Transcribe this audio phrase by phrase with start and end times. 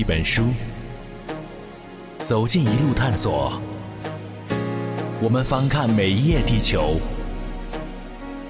[0.00, 0.48] 一本书，
[2.20, 3.52] 走进一路探索。
[5.20, 6.98] 我们翻看每一页地球，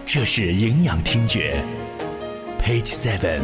[0.06, 1.60] 这是营养听觉。
[2.62, 3.40] Page Seven。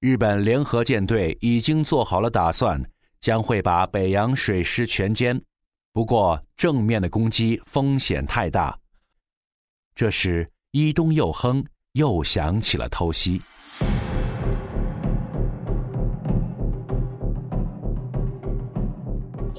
[0.00, 2.82] 日本联合舰队已经做好了打算，
[3.20, 5.40] 将会把北洋水师全歼。
[5.92, 8.76] 不过，正面的攻击风险太大。
[9.94, 13.40] 这时，伊东佑亨又想起了偷袭。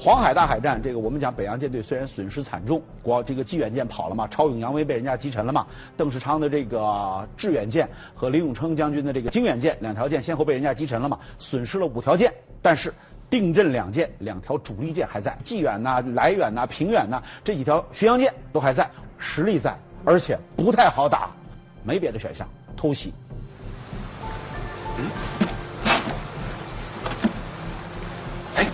[0.02, 12.32] 黄海大海战，这个我们讲北洋舰队虽然损失惨重，光这个济远舰跑了嘛，超勇扬威被人家击沉了嘛，邓世昌的这个致远舰和林永昌将军的这个经远舰两条舰先后被人家击沉了嘛，损失了五条舰，
[12.62, 12.90] 但是
[13.28, 21.28] 定镇两舰两条主力舰还在，济远呐、来远呐、平远呐这几条巡洋舰都还在，实力在，而且不太好打，
[21.84, 23.12] 没别的选项，偷袭。
[24.96, 25.10] 嗯，
[28.56, 28.66] 哎，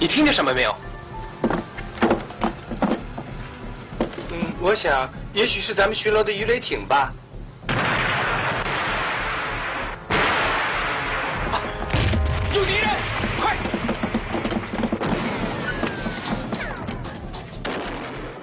[0.00, 0.74] 你听见什么没有？
[4.32, 7.12] 嗯，我想也许是咱们巡逻的鱼雷艇吧。
[12.54, 12.88] 有敌人，
[13.38, 13.54] 快！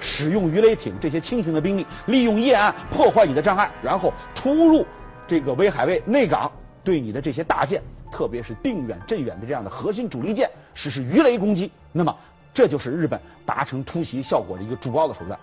[0.00, 4.86] 使用鱼雷艇这些轻型的兵力，利用夜暗破坏你的障碍，然后突入
[5.26, 6.52] 这个威海卫内港，
[6.88, 7.82] 对你的这些大舰。
[8.10, 12.16] 特别是定远、镇远的这样的核心主力舰实施鱼雷攻击，那么
[12.54, 15.38] 这就是日本达成突袭效果的一个主要的手段。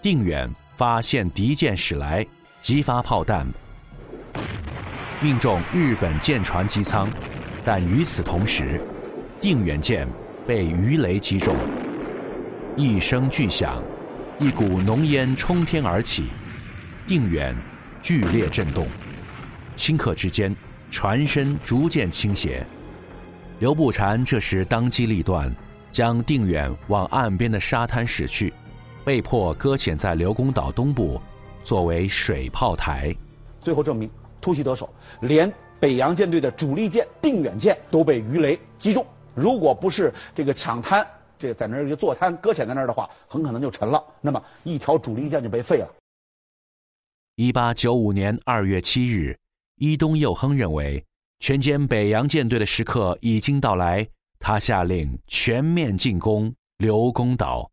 [0.00, 2.24] 定远发现敌舰驶来，
[2.60, 3.44] 激发炮弹，
[5.20, 7.10] 命中日本舰船机舱，
[7.64, 8.80] 但与此同时，
[9.40, 10.06] 定远舰
[10.46, 11.56] 被鱼雷击中，
[12.76, 13.82] 一声巨响，
[14.38, 16.28] 一股浓烟冲天而起，
[17.04, 17.52] 定远
[18.00, 18.86] 剧烈震动，
[19.80, 20.54] 顷刻之间。
[20.92, 22.66] 船身逐渐倾斜，
[23.60, 25.48] 刘步蟾这时当机立断，
[25.92, 28.52] 将定远往岸边的沙滩驶去，
[29.04, 31.22] 被迫搁浅在刘公岛东部，
[31.62, 33.14] 作为水炮台。
[33.60, 39.06] 最后证明突袭得手，连北洋舰队的主力舰定远舰都被鱼雷击中。
[39.32, 41.06] 如果不是这个抢滩，
[41.38, 44.04] 这个在那儿就坐滩搁浅在那儿的话，很可能就沉了。
[44.20, 45.88] 那么一条主力舰就被废了。
[47.36, 49.38] 一八九五年二月七日。
[49.82, 51.02] 伊东佑亨认为，
[51.38, 54.06] 全歼北洋舰队的时刻已经到来，
[54.38, 57.70] 他下令全面进攻刘公岛。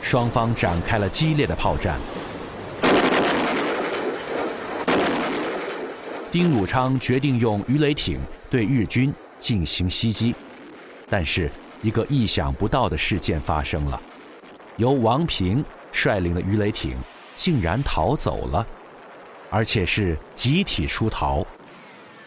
[0.00, 1.98] 双方展开了激烈的炮战。
[6.30, 10.36] 丁汝昌决定用鱼雷艇对日军进行袭击，
[11.08, 11.50] 但是
[11.82, 14.00] 一个意想不到的事件发生了，
[14.76, 15.64] 由王平。
[15.92, 16.96] 率领的鱼雷艇
[17.34, 18.66] 竟然逃走了，
[19.50, 21.46] 而且是集体出逃。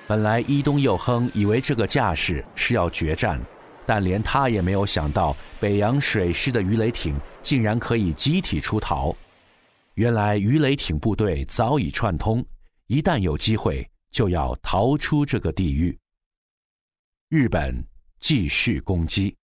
[0.07, 3.41] 本来伊东佑亨以为这个架势是要决战，
[3.85, 9.15] 但连他也没有想到北洋水师的鱼雷艇竟然可以集体出逃。
[9.95, 12.45] 原来鱼雷艇部队早已串通，
[12.87, 15.97] 一旦有机会就要逃出这个地狱。
[17.29, 17.83] 日本
[18.19, 19.35] 继续攻击。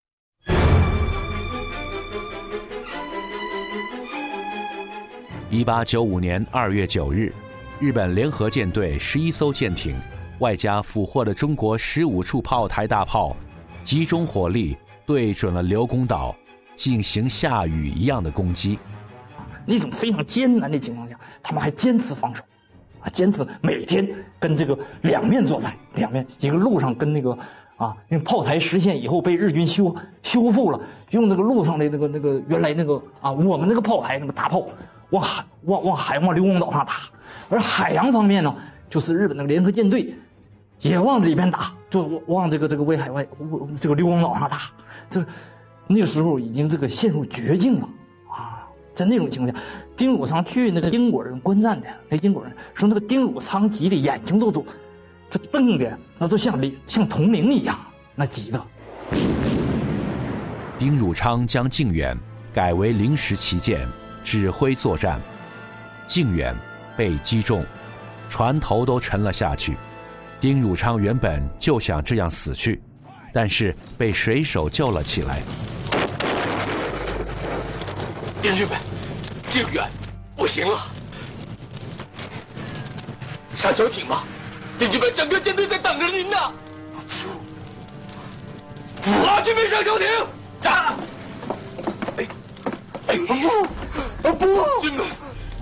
[5.51, 7.33] 一八九五年二月九日，
[7.79, 9.95] 日本联合舰队十一艘舰艇，
[10.37, 13.35] 外加俘获的中国十五处炮台大炮，
[13.83, 14.77] 集中火力
[15.07, 16.35] 对准了刘公岛，
[16.75, 18.77] 进行下雨一样的攻击。
[19.65, 22.43] 那种非常艰难的情况下，他们还坚持防守，
[22.99, 24.07] 啊，坚持每天
[24.37, 27.35] 跟这个两面作战，两面一个路上跟那个
[27.75, 34.63] 啊，那炮台实现以后被日军修修复了，用那个路上的那个那个原来那个啊，我们那个炮台那个大炮。
[35.11, 36.93] 往海往往海往刘公岛上打，
[37.49, 38.55] 而海洋方面呢，
[38.89, 40.13] 就是日本的联合舰队
[40.79, 43.27] 也往里边打，就往这个这个威海外
[43.75, 44.61] 这个刘公岛上打。
[45.09, 45.25] 这
[45.87, 47.89] 那个时候已经这个陷入绝境了
[48.29, 48.67] 啊！
[48.93, 49.61] 在那种情况下，
[49.97, 54.63] 丁汝昌去那个英国人观战的那英国人说，那个丁汝昌急的眼睛都都
[55.31, 57.75] 他瞪的那都像像铜铃一样，
[58.13, 58.63] 那急的。
[60.77, 62.15] 丁汝昌将靖远
[62.53, 63.87] 改为临时旗舰。
[64.23, 65.19] 指挥作战，
[66.07, 66.55] 靖远
[66.95, 67.65] 被击中，
[68.27, 69.77] 船头都沉了下去。
[70.39, 72.81] 丁汝昌原本就想这样死去，
[73.33, 75.41] 但是被水手救了起来。
[78.41, 78.77] 兵士们，
[79.47, 79.89] 靖远
[80.35, 80.79] 不行了，
[83.55, 84.23] 上小艇吧，
[84.77, 86.37] 弟兄们，整个舰队在等着您呢。
[89.27, 89.41] 啊！
[89.43, 90.07] 军兵上小艇！
[93.17, 94.45] 不，不，
[94.81, 95.05] 军们，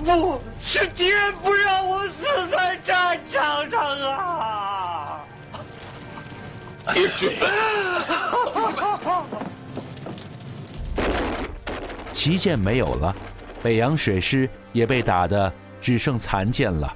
[0.03, 3.79] 不是敌人不让我死在战场上
[4.11, 5.23] 啊！
[12.11, 13.15] 旗舰没有了，
[13.61, 16.93] 北洋水师也被打得只剩残舰了。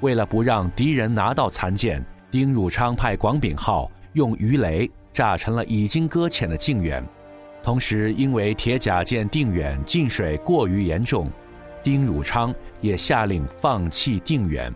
[0.00, 7.04] 为了不让敌人拿到残舰，丁汝昌派广炳号用鱼雷炸沉了已经搁浅的靖远。
[7.62, 11.30] 同时，因为铁甲舰定远进水过于严重，
[11.82, 14.74] 丁汝昌也下令放弃定远，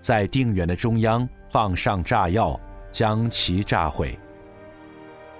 [0.00, 2.58] 在定远的中央放上炸药，
[2.90, 4.18] 将其炸毁。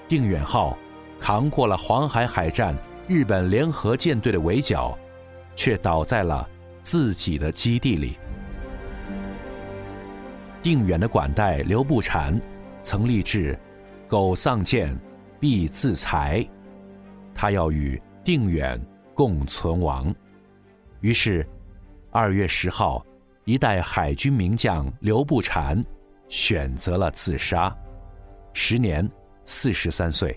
[0.07, 0.79] 定远号
[1.19, 2.75] 扛过了黄海海战
[3.09, 4.97] 日本联合舰队的围剿，
[5.57, 6.49] 却倒在了
[6.83, 8.17] 自己的基地里。
[10.63, 12.41] 定远的管带刘步蟾
[12.83, 13.59] 曾立志
[14.07, 14.97] ：“苟丧舰，
[15.41, 16.47] 必自裁。”
[17.39, 18.81] 他要与定远
[19.15, 20.13] 共存亡。
[21.03, 21.47] 于是，
[22.11, 23.07] 二月十号，
[23.45, 25.81] 一代海军名将刘步蟾
[26.29, 27.73] 选择了自杀，
[28.53, 29.09] 时年
[29.45, 30.37] 四十三岁，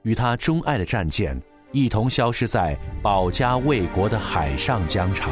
[0.00, 1.38] 与他钟爱的战舰
[1.72, 5.30] 一同消失在保家卫国的海上疆场。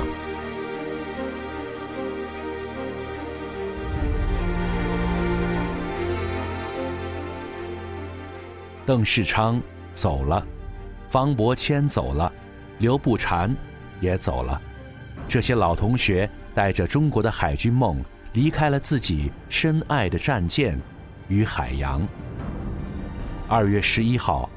[8.85, 9.59] 邓世昌
[9.95, 10.47] 走了，
[11.09, 12.33] 方伯谦走了，
[12.79, 13.55] 刘步蟾
[14.01, 14.61] 也走了。
[15.27, 18.03] 这些老同学带着中国的海军梦，
[18.33, 20.79] 离开了自己深爱的战舰
[21.29, 22.07] 与海洋。
[23.49, 24.49] 二月十一号，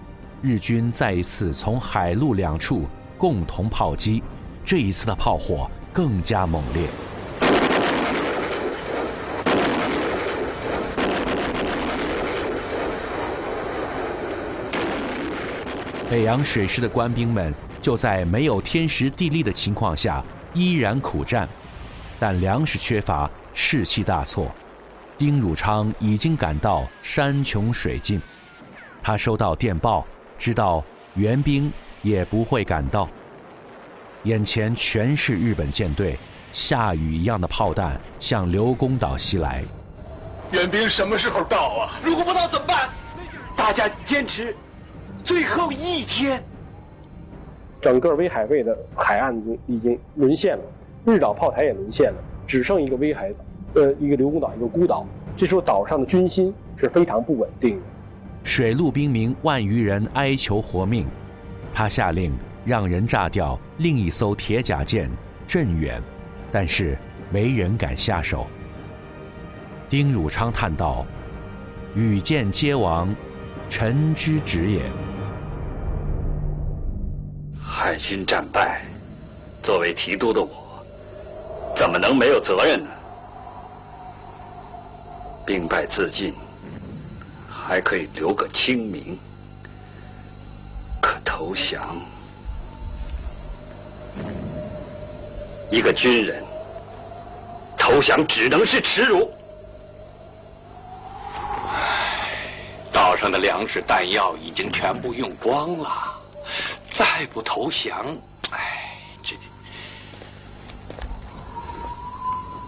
[0.41, 2.85] 日军再一次从海陆两处
[3.17, 4.21] 共同炮击，
[4.63, 6.89] 这一次的炮火更加猛烈。
[16.11, 20.21] 北洋水师的官兵们就在没有天时地利的情况下
[20.53, 21.47] 依然苦战，
[22.19, 24.51] 但粮食缺乏，士气大挫。
[25.17, 28.21] 丁汝昌已经感到山穷水尽，
[29.01, 30.05] 他收到电报，
[30.37, 31.71] 知道援兵
[32.01, 33.07] 也不会赶到。
[34.23, 36.19] 眼前全是日本舰队，
[36.51, 39.63] 下雨一样的炮弹向刘公岛袭来。
[40.51, 41.97] 援兵什么时候到啊？
[42.03, 42.89] 如果不到怎么办？
[43.55, 44.53] 大家坚持。
[45.23, 46.43] 最后一天，
[47.81, 50.63] 整个威海卫的海岸已经已经沦陷了，
[51.05, 53.33] 日岛炮台也沦陷了，只剩一个威海，
[53.75, 55.05] 呃，一个刘公岛，一个孤岛。
[55.37, 57.81] 这时候岛上的军心是非常不稳定的。
[58.43, 61.07] 水陆兵民万余人哀求活命，
[61.73, 62.33] 他下令
[62.65, 65.09] 让人炸掉另一艘铁甲舰
[65.47, 66.01] 镇远，
[66.51, 66.97] 但是
[67.29, 68.47] 没人敢下手。
[69.89, 71.05] 丁汝昌叹道
[71.95, 73.13] ：“羽箭皆亡，
[73.69, 74.81] 臣之职也。”
[77.83, 78.85] 海军战败，
[79.63, 80.85] 作为提督的我，
[81.75, 82.91] 怎么能没有责任呢？
[85.43, 86.31] 兵败自尽，
[87.49, 89.17] 还可以留个清名；
[91.01, 91.81] 可投降，
[95.71, 96.45] 一个军人
[97.75, 99.33] 投降只能是耻辱。
[101.73, 102.29] 唉，
[102.93, 106.20] 岛上的粮食弹药已经全部用光了。
[107.01, 108.05] 再不投降，
[108.51, 108.93] 哎，
[109.23, 109.35] 这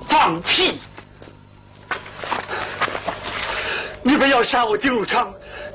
[0.08, 0.80] 放屁！
[4.02, 5.32] 你们要杀我丁汝昌，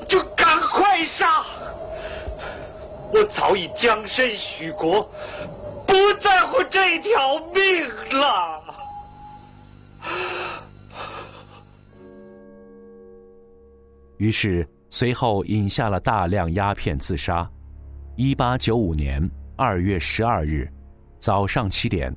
[0.09, 1.41] 就赶快杀！
[3.13, 5.09] 我早已将身许国，
[5.87, 7.87] 不在乎这条命
[8.19, 8.61] 了。
[14.17, 17.49] 于是，随后引下了大量鸦片自杀。
[18.21, 20.67] 一八九五年二月十二日
[21.21, 22.13] 早上七点，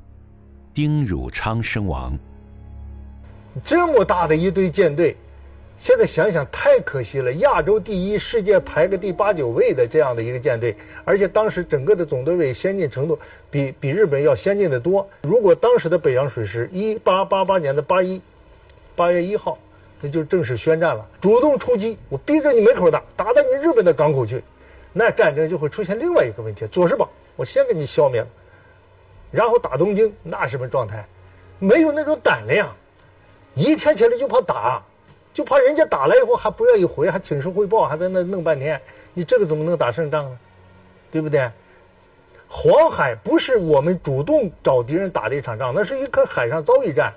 [0.74, 2.18] 丁汝昌身亡。
[3.64, 5.16] 这么大的一队舰队，
[5.78, 7.32] 现在想想太可惜了。
[7.34, 13.16] 亚洲第一，世界排个第八九位的这样的一个舰队，而且当时整个的总队位先进程度
[13.48, 15.08] 比比日本要先进的多。
[15.22, 18.20] 如果当时的北洋水师一八八八年的八一
[18.96, 19.56] 八月一号，
[20.00, 24.42] 那就正式宣战了，主动出击，我逼着你门口打，打到你日本的港口去。
[24.92, 28.26] 那战争就会出现另外一个问题：佐世保，我先给你消灭了，
[29.30, 31.06] 然后打东京，那什么状态？
[31.58, 32.74] 没有那种胆量，
[33.54, 34.82] 一天起来就怕打，
[35.32, 38.80] 就怕人家打了以后还不愿意回，还请示汇报，还在那弄半天。
[39.14, 40.38] 你这个怎么能打胜仗呢？
[41.10, 41.50] 对不对？
[42.48, 47.14] 黄海不是我们主动找敌人打的一场仗，那是一颗海上遭遇战。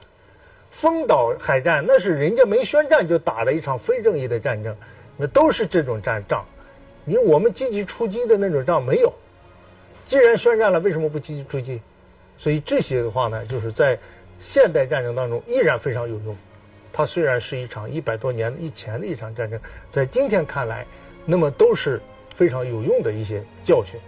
[0.72, 4.75] 丰岛海战那是人家没宣战就打了一场非正义的战争，
[5.17, 6.46] 那都是这种战仗。
[7.05, 9.13] 你我们积极出击的那种仗没有，
[10.05, 11.79] 既然宣战了，为什么不积极出击？
[12.38, 13.97] 所以这些的话呢，就是在
[14.39, 16.35] 现代战争当中依然非常有用。
[16.91, 19.59] 它虽然是一场一百多年以前的一场战争，
[19.89, 20.85] 在今天看来，
[21.25, 22.01] 那么都是
[22.35, 24.00] 非常有用的一些教训。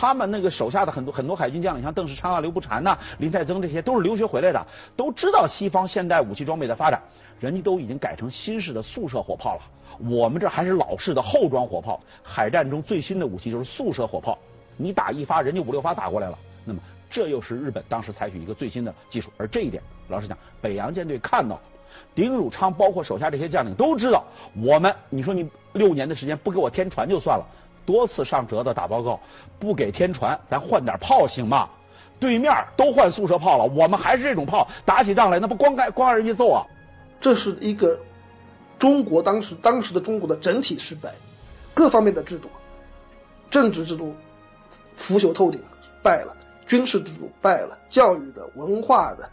[0.00, 4.64] 他们那个手下的很多很多海军将领，像邓世昌啊、刘步蟾呐、林泰增，这些都是留学回来的，
[4.94, 7.02] 都知道西方现代武器装备的发展，
[7.40, 9.62] 人家都已经改成新式的速射火炮了。
[10.08, 12.00] 我们这还是老式的后装火炮。
[12.22, 14.38] 海战中最新的武器就是速射火炮，
[14.76, 16.38] 你打一发，人家五六发打过来了。
[16.64, 16.78] 那么
[17.10, 21.62] 这又是日本当时采取一个最新的技术，而这一点，老实讲，北洋舰队看到了，
[22.14, 24.22] 丁汝昌包括手下这些将领都知道，
[24.62, 27.44] 我们你说你六年的时间不给我添船就算了。
[27.88, 29.18] 多次上折子打报告，
[29.58, 31.66] 不给天船，咱换点炮行吗？
[32.20, 36.66] 对面都换速射炮了，我们还是这种炮，打起仗来那不光挨光让人家揍啊！
[37.18, 37.98] 这是一个
[38.78, 41.14] 中国当时当时的中国的整体失败，
[41.72, 42.50] 各方面的制度，
[43.48, 44.14] 政治制度
[44.94, 45.58] 腐朽透顶，
[46.02, 49.30] 败了；军事制度败了；教育的、文化的，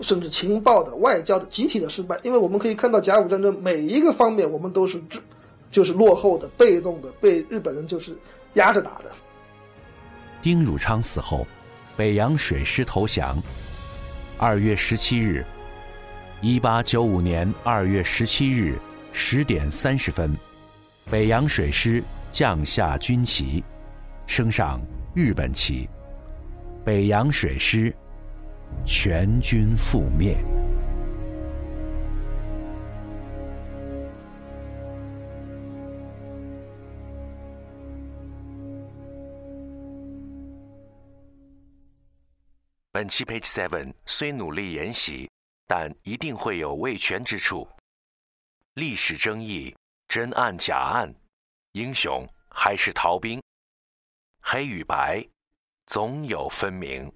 [0.00, 2.18] 甚至情报的、外交的集体的失败。
[2.22, 5.20] 因为我们可以看到甲午战争每一个方面，我们都是制。
[5.70, 8.16] 就是落后的、被动的，被日本人就是
[8.54, 9.10] 压着打的。
[10.42, 11.46] 丁汝昌死后，
[11.96, 13.40] 北洋水师投降。
[14.38, 15.44] 二月十七日，
[16.40, 18.78] 一八九五年二月十七日
[19.12, 20.34] 十点三十分，
[21.10, 23.62] 北洋水师降下军旗，
[24.26, 24.80] 升上
[25.14, 25.88] 日本旗，
[26.84, 27.94] 北洋水师
[28.86, 30.38] 全军覆灭。
[42.92, 45.30] 本期 Page Seven 虽努力研习，
[45.64, 47.68] 但一定会有未全之处。
[48.74, 49.72] 历史争议，
[50.08, 51.14] 真案假案，
[51.70, 53.40] 英雄还是逃兵，
[54.42, 55.24] 黑与白，
[55.86, 57.12] 总有分明。